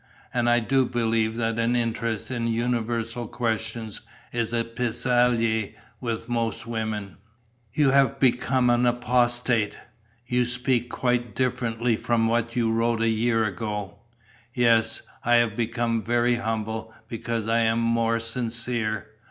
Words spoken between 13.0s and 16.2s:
a year ago." "Yes, I have become